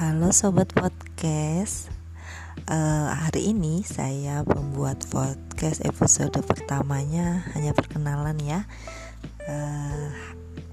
Halo 0.00 0.32
sobat 0.32 0.72
podcast. 0.72 1.92
Uh, 2.64 3.12
hari 3.12 3.52
ini 3.52 3.84
saya 3.84 4.40
membuat 4.48 5.04
podcast 5.12 5.84
episode 5.84 6.40
pertamanya 6.40 7.44
hanya 7.52 7.76
perkenalan 7.76 8.40
ya. 8.40 8.64
Uh, 9.44 10.08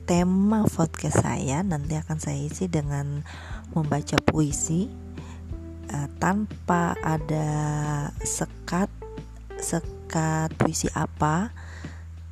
tema 0.08 0.64
podcast 0.72 1.20
saya 1.20 1.60
nanti 1.60 2.00
akan 2.00 2.24
saya 2.24 2.40
isi 2.40 2.72
dengan 2.72 3.28
membaca 3.76 4.16
puisi 4.24 4.88
uh, 5.92 6.08
tanpa 6.24 6.96
ada 7.04 7.52
sekat 8.24 8.88
sekat 9.60 10.56
puisi 10.56 10.88
apa 10.96 11.52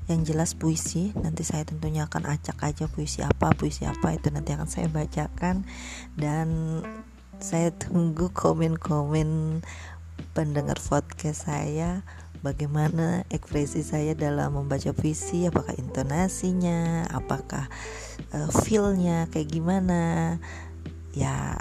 yang 0.05 0.21
jelas 0.21 0.53
puisi 0.53 1.09
nanti 1.17 1.41
saya 1.41 1.65
tentunya 1.65 2.05
akan 2.05 2.29
acak 2.29 2.61
aja 2.61 2.85
puisi 2.85 3.25
apa 3.25 3.57
puisi 3.57 3.89
apa 3.89 4.13
itu 4.13 4.29
nanti 4.29 4.53
akan 4.53 4.69
saya 4.69 4.87
bacakan. 4.89 5.65
Dan 6.13 6.81
saya 7.41 7.73
tunggu 7.73 8.29
komen-komen 8.31 9.61
pendengar 10.31 10.77
podcast 10.79 11.49
saya 11.49 12.05
bagaimana 12.39 13.25
ekspresi 13.33 13.81
saya 13.81 14.13
dalam 14.13 14.53
membaca 14.53 14.93
puisi 14.93 15.49
apakah 15.49 15.73
intonasinya 15.75 17.09
apakah 17.09 17.65
uh, 18.31 18.49
feelnya 18.61 19.25
kayak 19.33 19.49
gimana. 19.49 20.37
Ya 21.17 21.57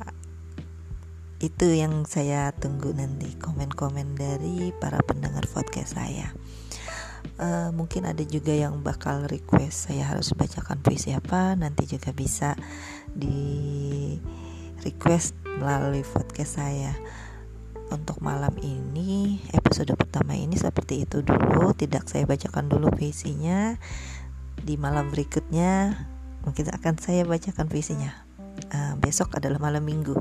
itu 1.40 1.72
yang 1.76 2.04
saya 2.04 2.52
tunggu 2.56 2.92
nanti 2.92 3.36
komen-komen 3.40 4.16
dari 4.16 4.72
para 4.80 5.00
pendengar 5.04 5.44
podcast 5.48 5.96
saya 5.96 6.32
uh, 7.38 7.70
mungkin 7.74 8.06
ada 8.06 8.22
juga 8.22 8.54
yang 8.54 8.82
bakal 8.82 9.26
request 9.26 9.90
saya 9.90 10.06
harus 10.10 10.30
bacakan 10.34 10.78
puisi 10.82 11.14
apa 11.14 11.58
nanti 11.58 11.86
juga 11.88 12.14
bisa 12.14 12.54
di 13.10 14.14
request 14.82 15.38
melalui 15.58 16.02
podcast 16.04 16.60
saya. 16.60 16.92
Untuk 17.92 18.24
malam 18.24 18.56
ini 18.64 19.38
episode 19.52 19.92
pertama 19.94 20.34
ini 20.34 20.56
seperti 20.58 21.04
itu 21.04 21.20
dulu. 21.20 21.70
Tidak 21.76 22.04
saya 22.08 22.24
bacakan 22.26 22.66
dulu 22.66 22.90
puisinya. 22.90 23.76
Di 24.58 24.74
malam 24.80 25.12
berikutnya 25.12 25.94
mungkin 26.42 26.72
akan 26.74 26.94
saya 26.98 27.22
bacakan 27.28 27.68
puisinya. 27.70 28.24
Uh, 28.72 28.96
besok 28.98 29.36
adalah 29.36 29.60
malam 29.60 29.84
minggu. 29.84 30.16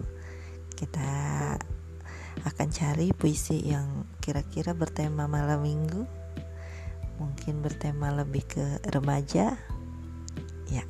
Kita 0.76 1.09
akan 2.44 2.68
cari 2.70 3.16
puisi 3.16 3.64
yang 3.64 4.06
kira-kira 4.20 4.76
bertema 4.76 5.32
malam 5.32 5.64
minggu 5.64 6.23
mungkin 7.19 7.61
bertema 7.61 8.14
lebih 8.14 8.45
ke 8.47 8.66
remaja. 8.89 9.58
Ya 10.72 10.83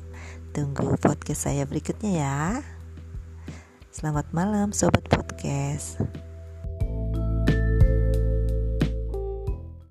tunggu 0.54 0.94
podcast 1.02 1.50
saya 1.50 1.66
berikutnya 1.66 2.12
ya. 2.14 2.38
Selamat 3.90 4.30
malam 4.34 4.74
sobat 4.74 5.06
podcast 5.06 5.98